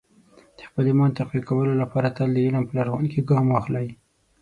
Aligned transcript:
د 0.57 0.59
خپل 0.69 0.83
ایمان 0.91 1.11
تقویه 1.19 1.47
کولو 1.49 1.73
لپاره 1.81 2.07
تل 2.17 2.29
د 2.33 2.37
علم 2.45 2.63
په 2.67 2.73
لارښوونو 2.77 3.11
کې 3.13 3.27
ګام 3.29 3.45
واخلئ. 3.49 3.87